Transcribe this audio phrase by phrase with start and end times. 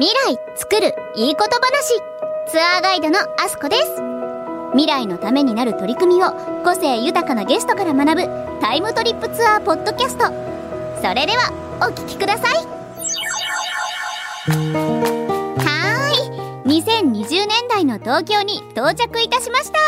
[0.00, 2.00] 未来作るいいこと話。
[2.50, 3.82] ツアーガイドのアスコです。
[4.72, 6.30] 未来のためになる取り組みを
[6.64, 10.24] 個性豊かなゲストから学ぶタイムトリップツアーポッドキャスト。
[11.02, 11.52] それでは
[11.82, 12.54] お聞きください。
[14.46, 16.82] はーい。
[16.82, 19.78] 2020年代の東京に到着いたしました。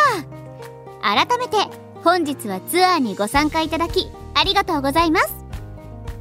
[1.00, 1.56] 改めて
[2.04, 5.32] 本日はツアーにご参加いただきありがとうございます。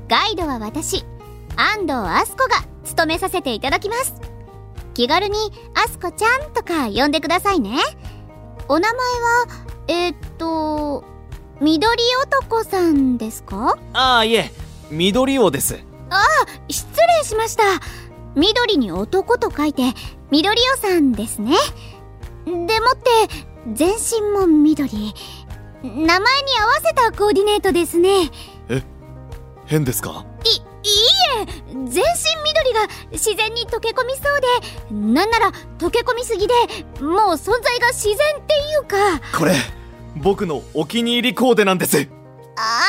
[0.08, 1.04] ガイドは私
[1.58, 4.14] 安藤あすこが務めさせていただきます。
[4.94, 5.38] 気軽に
[5.74, 7.78] あすこちゃんとか呼んでくださいね。
[8.68, 9.48] お名前は
[9.88, 11.04] えー、っと
[11.60, 13.78] 緑男さんですか？
[13.94, 14.52] ああいえ
[14.90, 15.80] 緑王です。
[16.68, 16.88] 失
[17.20, 17.64] 礼しました。
[18.36, 19.84] 緑に男と書いて
[20.30, 21.56] 緑尾さんですね。
[22.46, 23.10] でもって
[23.74, 25.14] 全身も緑。
[25.84, 26.18] 名前に
[26.60, 28.26] 合わせたコーディネートですね。
[28.26, 28.30] い
[29.66, 30.26] 変ですか？
[31.46, 32.02] 全身
[32.44, 34.42] 緑が自然に溶け込みそう
[34.90, 36.54] でなんなら溶け込みすぎで
[37.00, 39.20] もう存在が自然っていうか。
[39.38, 39.56] これ
[40.16, 42.08] 僕のお気に入りコーデなんです。
[42.58, 42.84] あ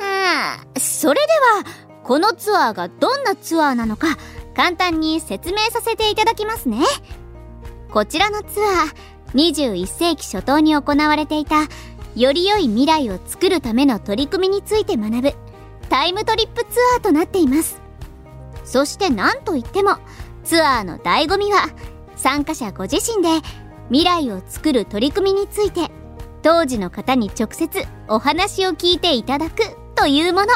[0.00, 1.64] あそれでは
[2.02, 4.16] このツアーがどんなツアーなのか
[4.54, 6.84] 簡単に説明させていただきますね。
[7.90, 8.94] こちらのツアー
[9.34, 11.62] 21世紀初頭に行われていた
[12.14, 15.34] より良い未来を作るための取り組みについて学ぶ
[15.88, 17.80] タイムトリップツアーとなっています。
[18.64, 19.98] そして何といっても
[20.44, 21.68] ツアーの醍醐味は
[22.16, 23.28] 参加者ご自身で
[23.88, 25.90] 未来を作る取り組みについて
[26.42, 30.46] 当時の方に直接お話を聞いていただくというもの。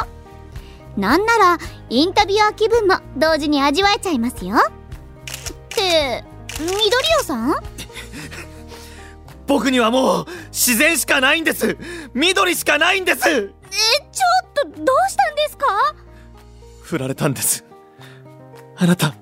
[0.97, 1.57] なんなら
[1.89, 4.55] インタビュアー気分も同時に味わえちゃいますよ。
[4.57, 4.61] っ
[5.69, 6.23] て
[6.59, 6.75] 緑
[7.21, 7.55] 尾さん？
[9.47, 11.77] 僕にはもう自然しかないんです。
[12.13, 13.29] 緑しかないんです。
[13.29, 15.65] えちょっとどうしたんですか？
[16.81, 17.63] 振られたんです。
[18.77, 19.13] あなた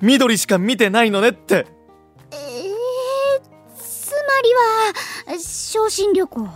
[0.00, 1.66] 緑しか見てないのねって。
[2.30, 2.38] えー、
[3.76, 6.48] つまりは昇進旅行。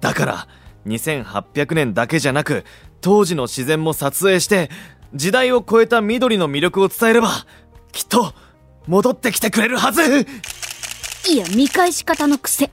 [0.00, 0.48] だから
[0.86, 2.64] 2800年だけじゃなく
[3.00, 4.70] 当時の自然も撮影して
[5.14, 7.28] 時代を超えた緑の魅力を伝えれば
[7.92, 8.32] きっと
[8.86, 10.02] 戻ってきてくれるはず。
[11.30, 12.70] いや見返し方の癖。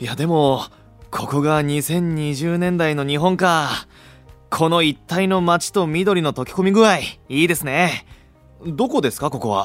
[0.00, 0.62] いやでも
[1.10, 3.86] ここが2020年代の日本か
[4.56, 8.06] この一帯の街と緑の溶け込み具合いいですね。
[8.64, 9.64] どこですかここは？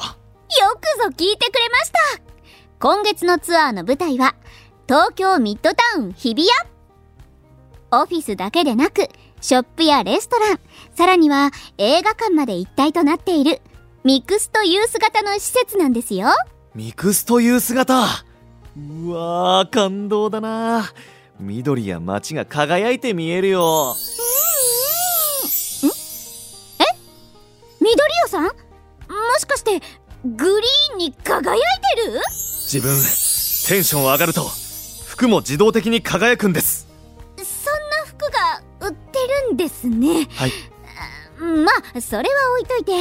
[0.80, 1.98] くぞ聞いてくれました。
[2.80, 4.34] 今月のツアーの舞台は
[4.88, 6.44] 東京ミッドタウン日比
[7.92, 8.02] 谷。
[8.02, 9.08] オフィスだけでなく
[9.40, 10.60] ショップやレストラン
[10.96, 13.60] さらには映画館まで一体となっている
[14.02, 16.30] ミックスとユース型の施設なんですよ。
[16.74, 18.06] ミクスという姿？
[18.76, 20.90] うわー感動だな
[21.38, 23.94] 緑や街が輝いて見えるよ
[32.72, 32.94] 自分
[33.66, 34.44] テンション上がると
[35.04, 36.86] 服も自動的に輝くんです。
[37.36, 40.28] そんな服が売ってるんですね。
[40.30, 40.52] はい。
[41.40, 42.92] まあそれは置いといて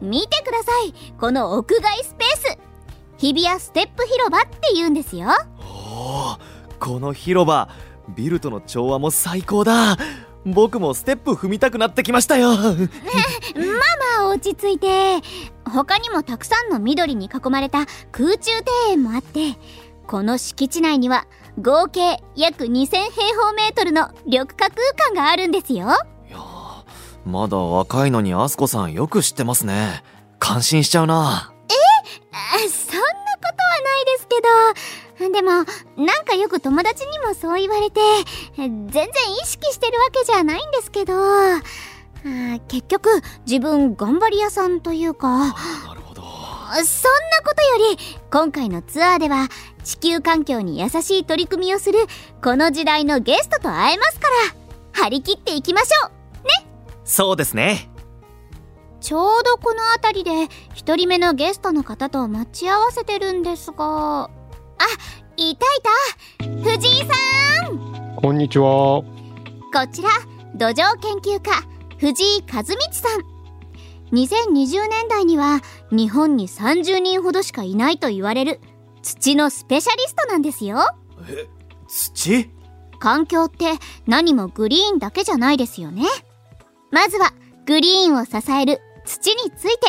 [0.00, 0.94] 見てください。
[1.20, 2.58] この屋外スペース。
[3.18, 5.28] 日比谷ステップ広場って言うんですよ。
[5.60, 6.38] おー
[6.80, 7.68] この広場
[8.16, 9.98] ビルとの調和も最高だ。
[10.46, 12.48] 僕もステップ踏みたくなってきましたよ。
[12.56, 12.66] まあ
[14.18, 15.20] まあ落ち着いて
[15.72, 19.56] 他にもたくさんの緑に囲まれた空中庭園もあって
[20.06, 21.26] この敷地内には
[21.60, 25.86] 合計約2000平方メートルの緑化空間があるんですよ。
[26.28, 26.84] いやー
[27.24, 30.02] まだ若いのにアスコさんよく知ってますね。
[30.38, 31.52] 感心しちゃうな。
[31.52, 31.52] あ
[32.68, 34.36] そんなことはないですけ
[35.28, 35.32] ど。
[35.32, 35.64] でもなん
[36.24, 38.00] かよく友達にもそう言われて
[38.56, 41.14] 全然意識してるわけじゃないんですけど。
[41.14, 41.62] あ
[42.68, 43.08] 結局
[43.46, 45.38] 自分頑張り屋さんというか。
[45.38, 46.22] なるほど。
[46.22, 47.98] そんなことより
[48.30, 49.48] 今回のツアーでは
[49.84, 51.98] 地球環境に優しい取り組みをする
[52.42, 54.28] この時代のゲストと会えますか
[54.94, 55.02] ら。
[55.04, 56.12] 張り切っていきましょう。
[57.04, 57.90] そうですね。
[59.00, 64.24] ちょうどこの辺りで一人目のゲストの方と待ち合わせてるんですが。
[64.24, 64.30] あ
[65.36, 65.80] いたい
[66.38, 66.70] た。
[66.70, 67.06] 藤井さ
[67.70, 68.16] ん。
[68.16, 68.64] こんにちは。
[68.64, 69.06] こ
[69.92, 70.10] ちら
[70.54, 71.50] 土壌研究家
[72.02, 73.20] 藤井和道さん。
[74.12, 75.60] 2020年代には
[75.92, 78.60] 日本に30人ほどしかいないと言われる
[79.02, 80.80] 土のスペシャリストなんですよ。
[81.86, 82.50] 土？
[82.98, 83.74] 環境って
[84.08, 86.02] 何もグリーンだけじゃないですよね。
[86.90, 87.32] まずは
[87.66, 89.86] グリーンを支える土について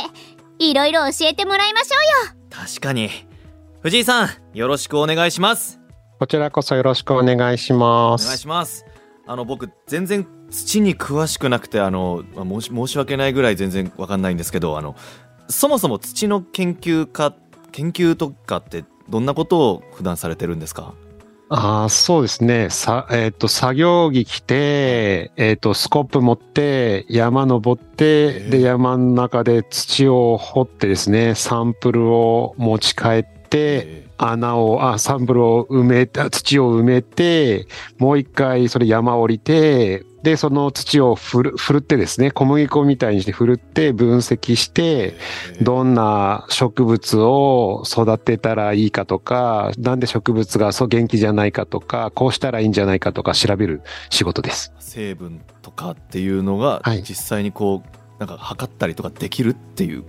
[0.60, 1.98] いろいろ教えてもらいましょ
[2.30, 2.36] うよ。
[2.51, 3.10] 確かに。
[3.81, 5.80] 藤井さんよろしくお願いします。
[6.19, 8.38] こちらこそよろしくお願いしまお願いす。
[8.38, 8.86] します。
[9.25, 14.95] あの僕全然土に詳しくなくてあの、まあ、申し申し訳ないぐらい全然わかんないんですけどあの
[15.50, 17.35] そもそも土の研究家
[17.71, 20.94] 研究とかってどんなことを普段されてるんですか？
[21.50, 22.69] ああ、そうですね。
[22.71, 37.67] さ、えっ、と、作業着着て、えっ、と、スコップ持って、山登って、で、山の中で土を掘ってですね、サンプルを持ち帰って、穴を、あ、サンプルを埋めた、土を埋めて、
[38.00, 45.15] もう一回それ山降りて、で、その土をふる、ふるってですね、小麦粉みたいにしてふるって分析して、
[45.61, 54.73] どんな植物を育てたらいいかとか、なんで植物がそう元気じゃないかとか、こうしたらいいんじゃないかとか調べる仕事です。
[54.79, 60.03] 成分とかっていうのがはい実際にこうなんか測ったりとかできるっていう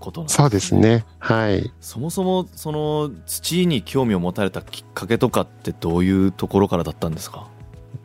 [0.00, 1.04] ことなんですそうですね。
[1.18, 1.70] はい。
[1.80, 7.46] そもそもその土に興味を持たれたきっかけとかってどういうところからだったんですか？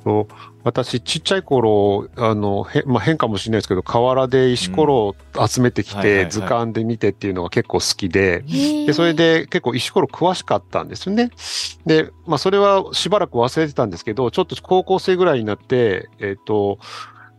[0.08, 0.28] と
[0.64, 5.16] 私、ちっちゃい頃、あの、へまあ、変かもしれないですけど、河原で石ころを
[5.48, 11.32] 集めてきて、図鑑で見てっていうのが結構好きで、へで、それで結構石ころ詳しかったんですよね。
[11.86, 16.80] で、まあそれはしばらく忘れてたんですけど、ちょっと高校生ぐらいになって、えっ、と、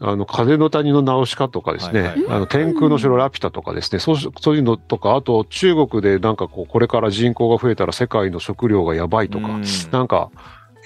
[0.00, 2.36] あの、風の谷のナウシカとかですね、はいはいはい。
[2.36, 9.64] あの、天空の城ラピュタとかですね、そうしそういうのとか、あと中国でなんかこう、これから人口が増えたら世界の食料がやばいとか、うん。
[9.90, 10.30] なんか、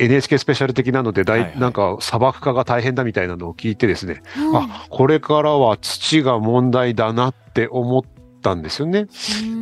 [0.04, 1.60] NHK スペシャル的なので大、はいはい。
[1.60, 8.02] なんか砂漠化が大変だみたいなのを聞いてですね、ーあ、これからは土が問題だなって思っ
[8.42, 9.06] たんですよね。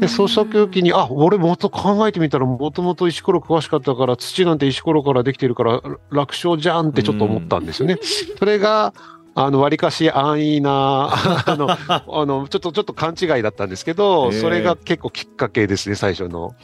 [0.00, 7.98] で、そうした時に、あ、俺もっと考えてみたら、もともと石ころ詳しかったから、土なんて石ころからできてるから、楽勝じゃんってちょっと思ったんですよね。
[8.38, 8.92] それが、
[9.34, 11.10] あの、割かし安易な、
[11.46, 16.54] あの、あの、ちょっと、ちょっと勘違いだったんですけど、それが結構きっかけですね、最初の。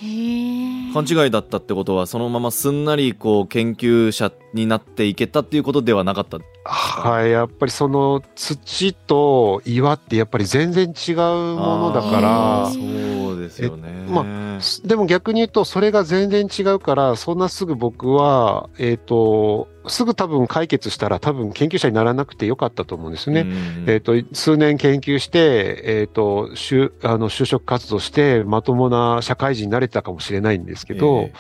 [0.93, 6.39] 勘違いだったってことはそのまますんなりこう研究者になっていけたっていうことではなかった？
[6.65, 13.16] はい、やっぱりその土と岩ってやっぱり全然違うものだかあらー、そう
[13.47, 14.25] ですよね、ま
[14.85, 23.43] でも逆に言うと、それが全然違うから、そんなすぐ僕は、えっ、と、すぐ多分解決したら多分研究者にならなくてよかったと思うんですよね。
[23.43, 31.33] うんえっ、と、数年研究して、えっ、と、就、あの、就職活動して、まともな社会人になれてたかもしれないんですけど、え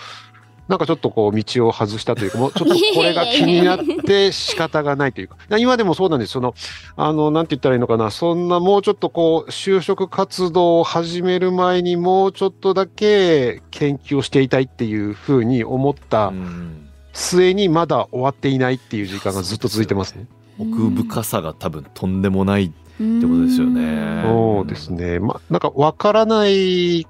[0.68, 6.32] なんかちょっとこう、道を外したというか、もうちょっと これが気になって仕方がないというか、 今でもそうなんです。
[6.32, 6.54] その、
[6.96, 16.82] あの、なんて言ったらいいのかな、そんなもうちょっとこう、就職活動を始める前にもうちょっとだけ研究をしていたいっていうふうに思ったうん
[17.16, 20.26] 末にまだ終わっていないっていう時間がずっと続いてますね。
[20.58, 22.72] 奥深さが多分とんでもないって
[23.26, 25.18] ことですよねそうですね。
[25.18, 27.06] ま、なんかわからない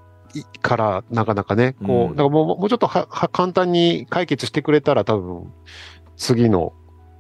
[0.63, 5.53] から、なかなかね、こう、うんだからもうもうちょっとはは簡単に解決してくれたら多分、
[6.17, 6.73] 次の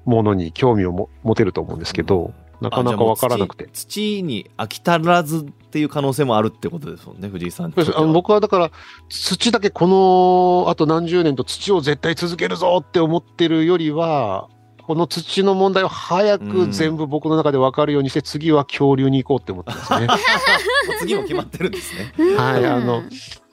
[0.04, 3.68] ものに興味をも持てると思うんですけど、なかなかわからなくて。
[3.72, 8.70] 土土に飽き足らずっていう可能性もあるってことですもんね藤井さんあの僕はだから、
[9.08, 14.48] 土だけこの、あと何十年と土を絶対続けるぞって思ってるよりは、
[14.86, 20.06] この土の問題を早く全部僕の中で分かるようにして、次は恐竜に行こうって思ってますね。
[21.00, 22.12] 次も決まってるんですね。
[22.38, 23.02] はいあの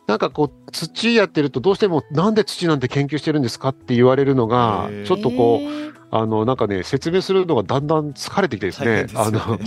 [0.06, 9.10] なんかこう、土やってるとどうしてもなんで土なんて研究してるんですかって言われるのがちょっとこう、あの、なんかね、説明するのがだんだん疲れてきてです大ねね。
[9.16, 9.58] あの、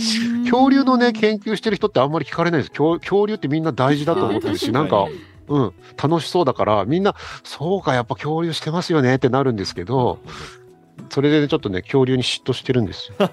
[0.43, 2.69] 恐竜のね、研究してる人ってあんまり聞かれないです。
[2.69, 5.07] 恐恐竜ってみんな大事だと思ってるし、なんか、
[5.49, 10.19] うん、楽しそうだから、みんな、そうか、やっぱ恐竜してますよねってなるんですけど、
[11.09, 13.15] それでねちょっとね、恐竜に嫉妬してるんですよ。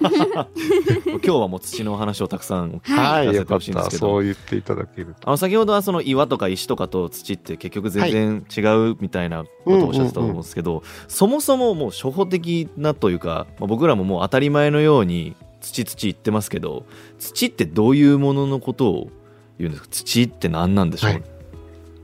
[1.07, 3.55] 今日はもう土のお話をたくさん聞かせて。
[3.55, 5.29] ほしいんですけどそう言っていただけると。
[5.29, 16.85] あの先ほどはその岩とか石とかと土って結局全然違うみたいなことをおっしゃってたと思うんですけど、そもそももう初歩的なというか、まあ、僕らももう当たり前のように土土言ってますけど
[17.19, 19.09] 土ってどういうもののことを
[19.59, 19.89] 言うんですか？
[19.91, 21.23] 土って何なんでしょう、はい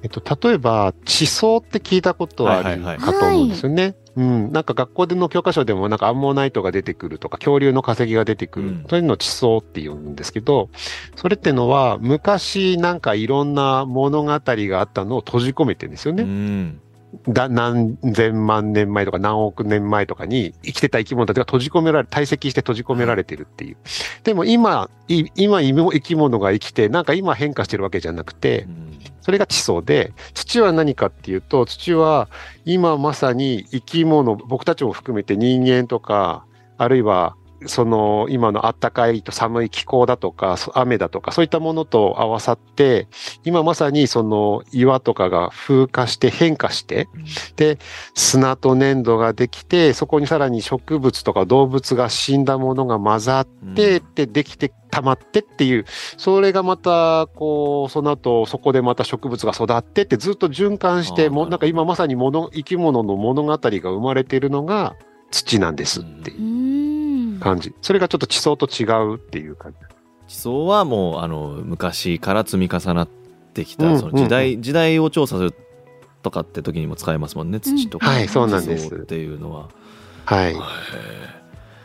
[0.03, 3.97] えっと、例えば、地層って聞いたことはあるかと思うんですよね。
[4.17, 4.53] うん。
[4.53, 8.69] なんか学校での教科書でもなんかアンモナイトが出てくるとか、恐竜の化石が出てくる。
[8.69, 10.71] うんそういうのを地層って言うんですけど、
[11.17, 16.23] それってのは昔なんかいろんな物語があったのを閉じ込めてるんですよね。
[16.23, 16.81] うん
[17.29, 23.77] だ何千万年前とか何億年前とかに生きてた生き物たちが閉じ込められ、堆積して閉じ込められてるっていう。
[24.25, 28.67] でも今、い今生き物が生きて、なんか今変化してるわけじゃなくて、
[29.21, 32.29] それが地層で、土は何かっていうと、土は
[32.65, 36.45] 今まさに生き物、僕たちも含めて人間とか、
[36.79, 37.37] あるいは
[37.67, 43.09] その今の暖かいと寒い気候だとか、雨だとか、そういったものと合わさって、
[43.45, 47.09] 今まさにその岩とかが風化して変化して、
[47.57, 47.79] で、
[48.15, 55.85] 砂と粘土ができて、そこにさらに植物とか動物が死んだものが混ざって、で、できて溜まってっていう、
[56.17, 64.97] それがまた、こう、その後、そこでまた植物が育ってってずっと循環して、もなんか今まさにもの、生き物の物語が生まれているのが
[65.31, 66.70] 土なんですっていう。
[67.41, 67.75] 感じ。
[67.83, 69.79] それがちょっと地層と違うっていう感じ。
[70.29, 75.55] 地層はもうあの昔から積み重なってきた、その時代、時代を調査する
[76.23, 79.69] とかって時にも使えますもんね土とか、はいそうなんですっていうのは。
[80.25, 80.57] はい。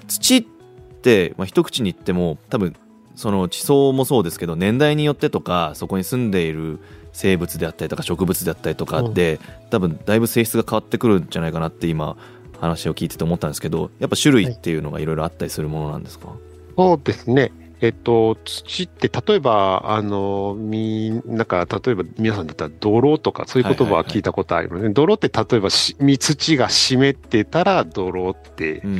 [0.07, 2.75] 土って、まあ、一口に言っても多分
[3.15, 6.79] その地層もそうですけど年代によってとかそこに住んでいる
[7.13, 12.17] 生物であったりとか植物であったりとかで、うん、多分だいぶ性質が変わってくるんじゃないかなって今
[12.59, 16.37] 話を聞いてて思ったんですけどやっぱ種類っていうのがいろいろあったりするものなんですか、はい、
[16.77, 17.51] そうですね
[17.85, 24.89] えっと、土って例えば、あの、み、なんか、例えば皆さんだったら泥とかそういう言葉は聞いたことありますね。
[24.89, 28.95] 泥って例えばし、土が湿ってたら泥って、うん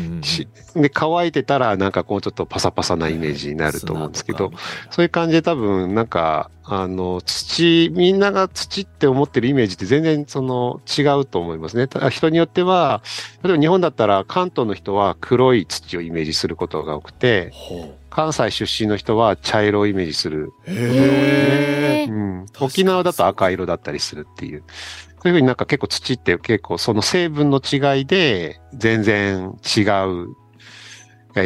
[0.75, 4.51] うん、で、乾いてたらなんかこうちょっとパサパサなイメージになると思うんですけど、
[4.91, 11.87] そういう感じで多分なんか、あの、土、みんなが土って思ってるイメージって全然その違うと思いますね。
[12.09, 13.01] 人によっては、
[13.43, 17.51] 例えば日本だったら関東の人は黒い土をイメージすることが多くて、
[18.15, 22.07] 関西出身の人は茶色をイメージすることが多いね。
[22.09, 22.45] うん。
[22.61, 24.63] 沖縄だと赤色だったりするっていう。
[25.21, 30.33] そういうふうになんか結構土って結構その成分の違いで全然違う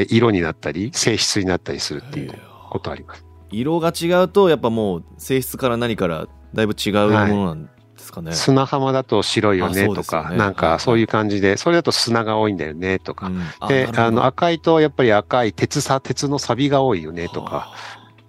[0.10, 3.26] 色になったり性質になったりするっていうことあります。
[3.50, 7.70] 色が違うとやっぱもう性質から何からだいぶ違うものなん
[8.00, 17.74] ですかね、はい、砂浜だと白いよねとか、ね、なんかそういう感じで、それだと砂が多いんだよねとか、うん、であの赤いとやっぱり赤い鉄さ鉄の錆が多いよねとか、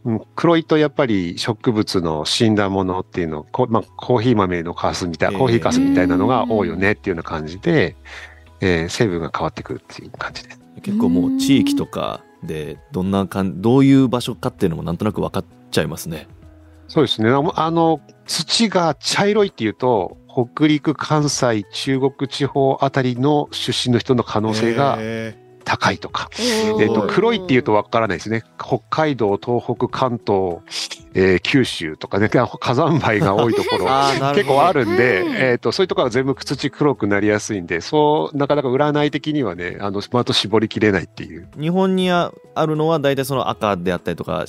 [0.05, 7.97] うん、黒いとやっぱり植物の死んだものっていうのこ、まあ、コーヒー豆のカスみたいな、コーヒーカスみたいなのが多いよねっていうような感じで、
[8.61, 10.61] えー、成分が変わってくるっていう感じです。
[10.83, 16.27] 結構もう地域とかでどんなかんどういう場所かっていうのもなんとなく分かっちゃいますね。
[16.90, 17.30] そうですね。
[17.30, 24.99] あの、土が茶色いっていうと、北陸、関西、中国地方あたりの出身の人の可能性が
[25.64, 26.29] 高いとか。
[26.81, 28.45] えっ、と、黒いっていうとわからないですね。
[28.59, 30.59] 北海道、東北、関東、
[31.14, 33.87] えー、九州とかね、 火山灰が多いところ
[34.35, 41.49] 結構あるんで、えっ、ー、と、そういうところが全部土黒くなりやすいんで、そう、なかなか占い的にはね、あの、まと絞りきれないっていう。
[41.59, 44.45] 日本にあるのは大体その赤であったりとか、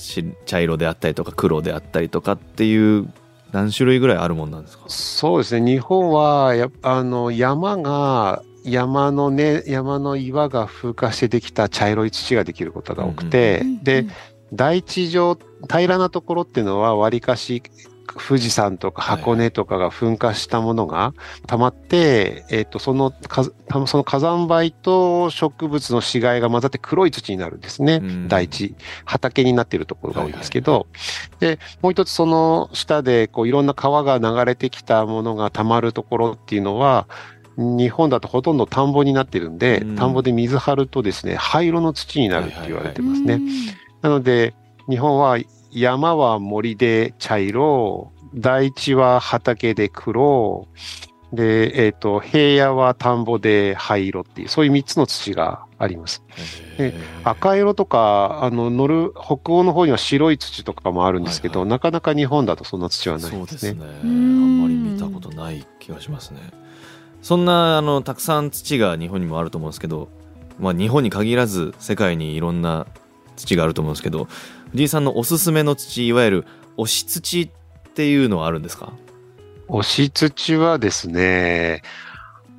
[0.45, 3.11] 茶色であったりとか、黒であったりとかっていう
[3.51, 4.83] 何種類ぐらいあるもんなんですか？
[4.87, 5.71] そうですね。
[5.71, 14.05] 日本は、や、あの、山が、山のね、山の岩が風化してできた茶色い土ができることが多くて、うんうん、で、
[14.53, 15.37] 大地上、
[15.69, 17.63] 平らなところっていうのは、わりかし
[18.17, 21.13] 富士山とか箱根とかが噴火したものが
[21.47, 23.13] 溜まって、はい、えっ、と、その、
[23.87, 28.01] その火山灰と植物の死骸が混ざって黒い土になるんですね。
[28.27, 28.75] 大地。
[29.05, 30.87] 畑になっているところが多いんですけど、
[31.39, 37.07] で、もう一つその下で、こう、いろんな川が流れてきたものが溜まるところっていうのは、
[37.57, 43.41] 日本だとほとんど田んぼになってるんで、田んぼで水張るとですね、灰色の土になるって言われてますね。
[44.01, 44.53] なので、
[44.89, 45.37] 日本は
[45.71, 50.67] 山は森で茶色、大地は畑で黒、
[51.33, 56.23] で、えっ、ー、と、平野は田んぼで灰色っていう、そういう三つの土があります。
[56.77, 56.93] で
[57.23, 63.37] 赤色とか、あの、乗る、北欧の方には白い土とかもあるんですけど、はいはい、なかなか日本だとそんな土はないですね。
[63.37, 63.85] そうですね。
[64.03, 66.41] あんまり見たことない気がしますね。
[67.21, 70.09] そんな、あの、たくさん土が日本にもあると思うんですけど、
[70.59, 72.85] まあ、日本に限らず世界にいろんな
[73.35, 74.27] 土があると思うんですけど
[74.71, 76.45] 藤井さんのおすすめの土いわゆる
[76.77, 77.49] 押し土っ
[77.95, 78.93] ていうのはあるんですか？
[79.69, 81.81] 押し土はですね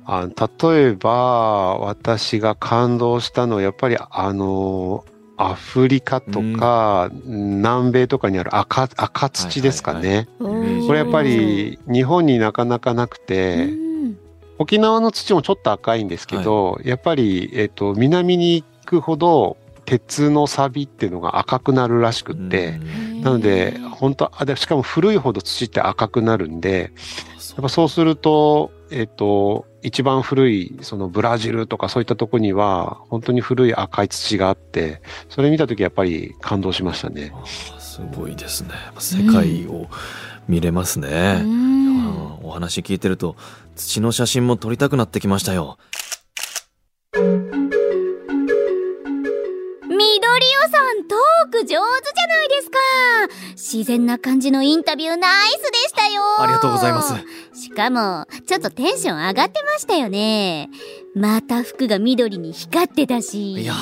[0.05, 5.05] あ例えば私が感動したのはやっぱりあの
[5.37, 13.69] アフリカとか、南米とかにある赤赤土ですかね、これやっぱり日本になかなかなくて、
[14.59, 22.79] 沖縄の土もちょっと赤いんですけど、はい、やっぱり、えっ、ー、と南に行くほど鉄の錆っていうのが赤くなるらしくって、
[23.21, 26.91] なので、本当あ、しかも古いほど土って赤くなるんで、
[27.55, 37.33] やっぱそうすると、えっ、と、一番古い、そのブラジルとかそういったとこには、本当に古い赤い土があって、それ見たときやっぱり感動しましたね。
[37.79, 38.69] すごいですね。
[38.97, 39.87] 世界を
[40.47, 41.41] 見れますね。
[41.43, 43.35] うん、お話聞いてると、
[43.75, 45.77] 土の写真も撮りたくなってきましたよ。
[47.15, 47.27] 緑
[49.97, 52.77] 尾さんトーク上手じゃないですか。
[53.51, 56.41] 自然な感じのインタビューナイスでしたよ。
[56.41, 57.13] ありがとうございます。
[57.59, 60.69] しかもちょっとテンション上がってましたよね。
[61.15, 63.53] また服が緑に光ってたし。
[63.53, 63.73] いや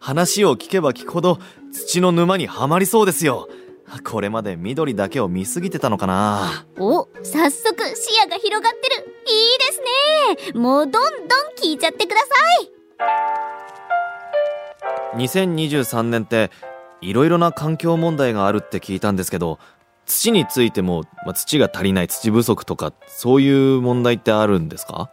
[0.00, 1.38] 話を聞けば聞くほど
[1.70, 3.48] 土の沼にはまりそうですよ。
[4.04, 6.64] これまで緑だけを見すぎてたのかな。
[6.78, 8.21] お早速視
[8.52, 9.06] 広がってる。
[9.26, 9.72] いいで
[10.44, 10.60] すね。
[10.60, 12.26] もうどんどん聞いちゃってくださ
[15.16, 15.16] い。
[15.16, 16.50] 2023年って
[17.00, 19.58] いろいろな環境問題があるって聞いたんですけど
[20.04, 25.10] 土についても、まあ、土が足りない土不足とかそういう問題ってあるんですか？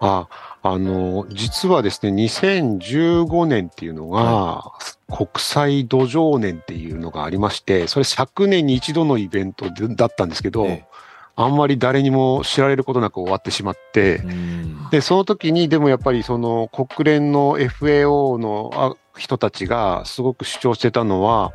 [0.00, 0.28] あ、
[0.62, 4.72] あの、実はですね、2015年っていうのが、
[5.08, 10.93] 国際土壌年っていうのがありまして、それ100年に一度のイベントでだったんですけど、ええ
[11.36, 14.64] あんまり誰にも知られることなく終わってしまって、うん
[14.94, 21.52] で、その時にでもやっぱりその国連の FAO のあ人たちがすごく主張してたのは、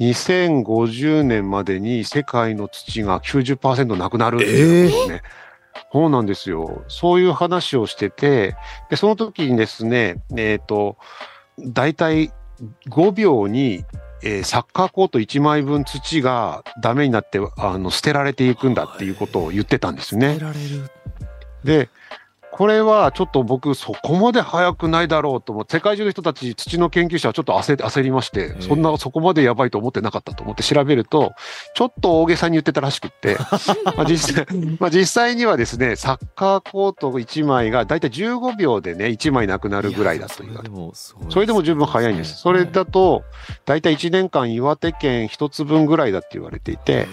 [0.00, 5.22] 2050年までに世界の土が90%なくなるっていうんですね。
[5.92, 6.82] そうなんですよ。
[6.88, 8.56] そういう話をしてて、
[8.88, 10.96] で、その時にですね、えっ、と、
[11.58, 12.32] 大体
[12.88, 13.84] 5秒に、
[14.22, 20.44] えーサッカーコート1枚分土がダメになって、あの、捨てられていくんだっていうことを言ってたんですね捨て。
[20.44, 20.90] られる
[21.64, 21.88] で、
[22.58, 31.34] これはちょっと僕そこまで早くないだろうと思って、世界中の人たち、土の研究者はちょっと焦焦りましてえ、そんな、そこまでやばいと思ってなかったと思って調べると、
[31.76, 33.38] ちょっと大げさに言ってたらしくって、
[33.96, 34.46] まあ実際、
[34.80, 42.38] まあ実際にはですね、サッカーコート1枚がだいたい15秒でね、1枚なくなるぐらいだと言われてそれでもすごいそれでも十分早いんです。
[42.38, 43.22] それだと、
[43.66, 43.82] だい。
[43.82, 47.06] たい1年間岩手県一つ分ぐらいだって言われていて、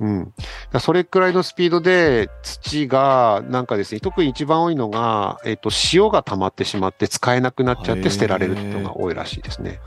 [0.00, 0.32] うん。
[0.80, 9.80] それくらいのスピードで土が、なんかですね、特に一番多いのが、えっ、と、塩が溜まってしまって使えなくなっちゃって捨てられるっていうのが多いらしいですね。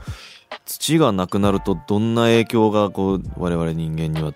[0.66, 4.32] 土がなくなるとどんな影響がこう我々人間には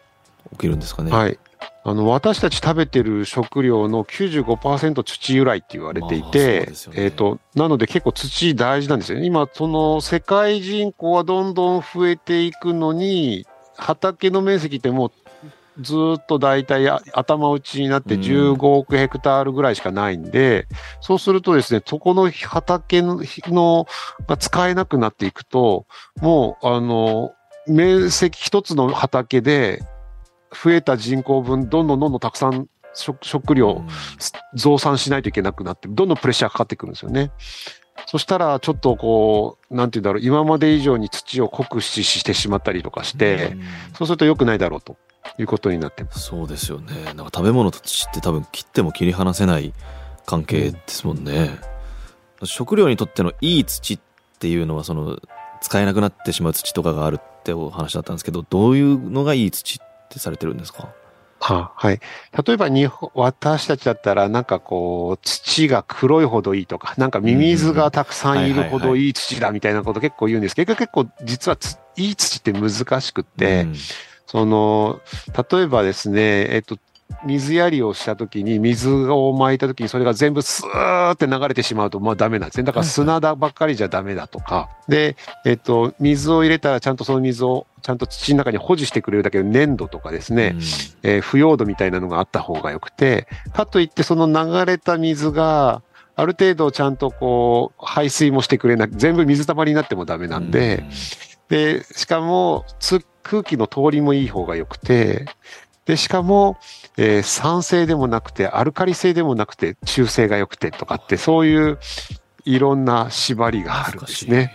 [0.52, 1.12] 起きるんですかね？
[1.12, 1.38] はい。
[1.84, 9.26] あの、私たち食べてる食料の95%土由来って言われていてですよ、ねえっ、と、なので結構土大事なんですよね。
[9.26, 15.12] 今、その世界人口はどんどん増えていくのに、畑の面積ってもう
[15.80, 18.20] ずーっと大体あ頭打ちになってうん。
[18.20, 20.66] 15億ヘクタールぐらいしかないんで、
[21.00, 23.86] そうするとですね、そこの畑のの
[24.26, 25.86] が使えなくなっていくと、
[26.20, 27.32] もう、あの、
[27.66, 29.82] 面積一つの畑で
[30.50, 33.88] 増えた人口分、どんどんどんどんたくさん食食料うん。
[34.54, 37.30] 増産しないといけなくなって、どんどんプレッシャーかかってくるんですよね。
[38.06, 43.62] そしたら、ちょっとこう、なんて言うんだろう、今まで以上に土を酷使してしまったりとかして、うん。
[43.94, 44.96] そうすると良くないだろうと
[45.38, 46.20] いうことになってます。
[46.20, 47.04] そうですよね。
[47.04, 49.72] なんか食べ物と土って多分切っても切り離せない
[50.24, 51.58] 関係ですもんね、
[52.42, 54.00] 食料にとってのいい土っ
[54.38, 55.18] ていうのはその
[55.60, 60.88] 使えなくなってしまう土とかがあるってお話だったんですけどどういうのがいい土ってされてるんですか？
[61.38, 62.00] ははい。
[62.46, 72.70] 例えば日本、私たちだったら、なんかこう、土が黒いほどいいとか、なんかミミズがたくさんいるほどいい土だみたいなこと結構言うんですけど、結構実はついい土って難
[73.02, 73.74] しくって、うん
[74.26, 75.00] その、
[75.50, 76.78] 例えばですね、えっと、
[77.24, 82.64] 水やりをしたときに、水を撒いたときに、それが全部スーって流れてしまうと、まあダメなんですね。
[82.64, 84.68] だから砂だばっかりじゃダメだとか。
[84.88, 90.56] で、えっと、水を入れたら、ちゃんとその水を、ちゃんと土の中に保持してくれるだけの粘土とかですね、
[91.02, 95.82] えー腐葉土みたいなのがあった方がよくて、かといってその流れた水が、
[96.18, 100.84] ある程度ちゃんとこう、排水もしてくれなく、全部水たまりになってもダメなんで、
[101.48, 105.26] で、しかも、つ空気の通りもいい方が良くて、
[105.84, 106.58] で、しかも、
[106.96, 111.78] えー酸性でもなくて、アルカリ性でもなくて、中性が良くてとかって、そういう
[112.44, 114.54] いろんな縛りがあるんですね。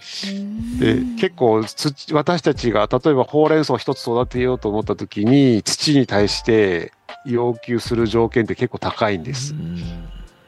[0.79, 6.93] で結構土私たちが例えばほうれん草一つ育てようと思った時に土に対して
[7.25, 9.57] 要求する条件って結構高いんですう。
[9.57, 10.07] ん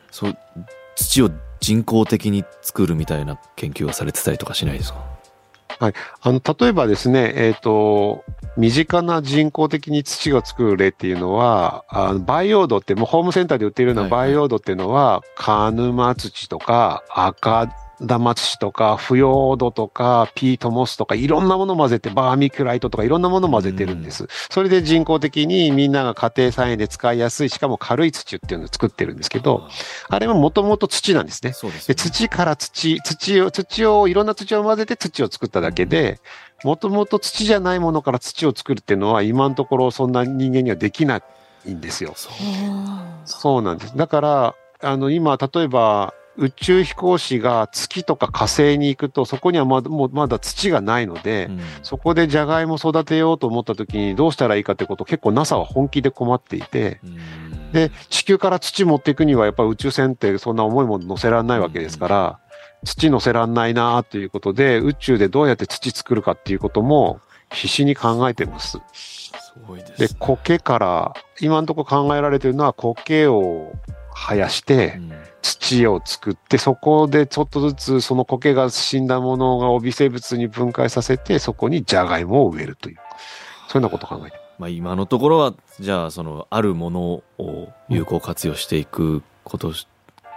[0.09, 0.37] そう
[0.95, 5.03] 土を人工的に作るみたいな研究をされてたりとかしないですか？
[5.79, 5.91] あ
[6.31, 8.23] の例えばですね、えっ、と、
[8.57, 14.27] 身近な人工的に土が作る例っていうのは、あの培養土って、もうホームセンターで売っているようなはいはい。
[14.29, 17.67] 培養土っていうのは、カヌマ土とか赤
[17.99, 24.27] 玉土とか腐葉土とかピートモスとかいろんなもの混ぜて、バーミキュライトとかいろんなもの混ぜてるんです。
[24.49, 29.67] それで人工的にみんなが家庭菜園で使いやすい、しかも軽い土っていうのを作ってるんですけど、
[30.09, 31.51] あれはもともと土なんですね。
[31.51, 36.19] でそうですよね土から土、土を、土を、いろんな土を混ぜて土を作っただけで、
[36.63, 41.21] もともと土じゃないものから土を作るっていうのは今のところそんな人間にはできな
[41.65, 42.13] いんですよ。
[43.25, 43.97] そうなんです。
[43.97, 51.59] だから、あの、今、例えば、宇宙飛行士が月とか火星に行くと、そこにはまだもうまだ土がないので、うん。
[51.83, 57.71] そこでジャガイモ育てようと思った時にどうしたらいいかってことを結構 NASA は本気で困っていて、うん。
[57.71, 62.39] で、地球から土持っていくにはやっぱ宇宙船ってそんな重いもの乗せられないわけですから、
[62.83, 67.19] 土乗せらんないなということで、宇宙でどうやって土作るかっていうことも
[67.51, 68.79] 必死に考えてます。
[68.93, 69.31] す
[69.67, 69.99] ごいです。
[69.99, 73.71] でね、苔から、今のところ考えられてるのは苔を
[74.13, 75.12] 生やしてう、ん
[75.43, 82.97] 土を作って、そこでちょっとずつその苔が死んだものが微生物に分解させて、そこにジャガイモを植えるという。
[83.67, 89.73] そういうようなことを考えてまあ、今のところはじゃあそのあるものを有効活用していくこと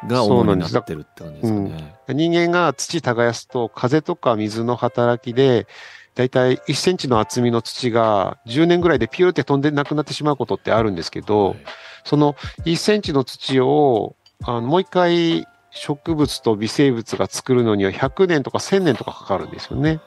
[0.08, 1.94] が主になってるって感じですかね。
[2.08, 5.66] 人間が土耕すと風とか水の働きで、
[6.14, 11.58] だいたい1センチの厚みの土が10年ぐらいでピューって飛んでなくなってしまうことってあるんですけど、はい
[12.06, 20.00] その1センチの土をあのもう一回植物と微生物が作るのには100年とか1000年とかかかるんですよね。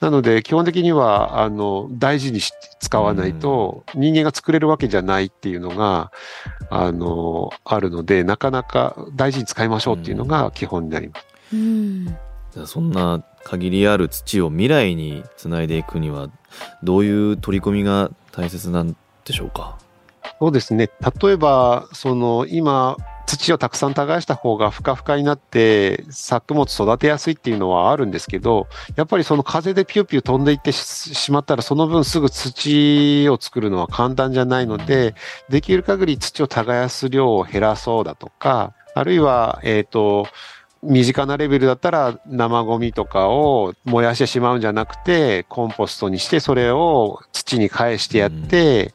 [0.00, 6.12] なので基本的にはあの大事にし使わないと人間が作れるわけじゃないっていうのが
[6.68, 11.26] あのあるのでなかなか大事に使いましょうっていうのが基本になります。
[11.54, 16.28] うんじゃあそんな限りある土を未来につないでいくには
[16.82, 18.94] どういう取り組みが大切なん
[19.24, 19.78] でしょうか？
[20.44, 20.90] そうですね。
[21.22, 35.14] 例えば、その今、土をたくさん耕した方がふかふかになって作物育てやすいっていうのはあるんですけど、やっぱりその風でピューピュー飛んでいってしまったらその分すぐ土を作るのは簡単じゃないので、
[35.48, 40.26] できる限り土を耕す量を減らそうだとか、あるいは、えっ、と、
[40.84, 48.94] 身近なレベルだったら生ゴミとかを燃やしてしまうんじゃなくて、コンポストにしてそれを土に返してやって、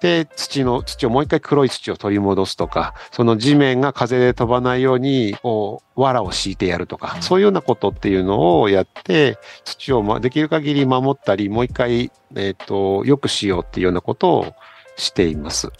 [0.00, 14.54] で、土の、土をもう一回黒い土を取り戻すとか、その地面が風で飛ばないように、こう、藁を敷いてやるとか、そういうようなことっていうのをやって、土をまできる限り守ったり、もう一回、えっ、と、良くしようっていうようなことを
[14.96, 15.70] しています。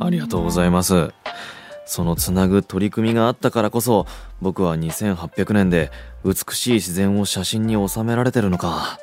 [0.00, 1.12] ありがとうございます。
[1.86, 4.06] そのつなぐ取り組みがあったからこそ
[4.42, 5.90] 僕は2800年で
[6.22, 8.98] 美しい自然を写真に収められてるのか。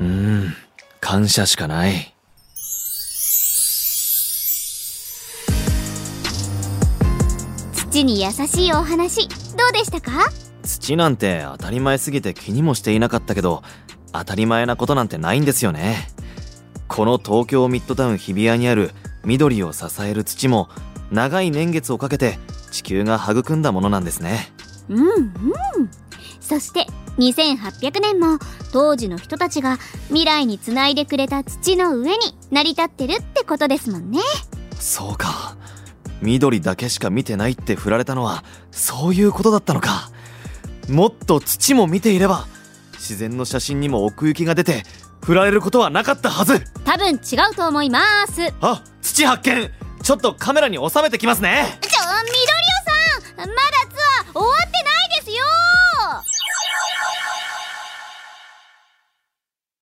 [0.00, 0.54] うーん、
[0.98, 2.11] 感謝しかない。
[7.92, 9.28] 土に優しいお話。
[9.28, 9.34] ど
[9.68, 10.30] うでしたか？
[10.62, 13.62] 土なんて当たり前すぎて気にもしていなかったけど
[14.12, 16.08] 当たり前なことなんてないんですよね。
[16.88, 18.92] この東京ミッドタウン日比谷にある
[19.26, 20.70] 緑を支える土も
[21.10, 22.38] 長い年月をかけて
[22.70, 24.50] 地球が育んだものなんですね。
[24.88, 25.32] うんうん。
[26.40, 26.86] そして
[27.18, 28.38] 2800年も
[28.72, 29.76] 当時の人たちが
[30.08, 32.16] 未来につないでくれた土の上に
[32.50, 34.20] 成り立ってるってことですもんね。
[34.80, 35.51] そうか
[36.22, 40.10] 緑だけしか見てないって振られたのはそういうことだったのか。
[40.88, 42.46] もっと土も見ていれば
[42.94, 44.84] 自然の写真にも奥行きが出て
[45.24, 46.60] 振られることはなかったはず。
[46.84, 48.52] 多分違うと思います。
[48.60, 49.70] あ土発見。
[50.02, 51.78] ちょっとカメラに収めてきますね。
[51.80, 52.00] ちょ緑
[53.40, 53.82] 尾さんまだ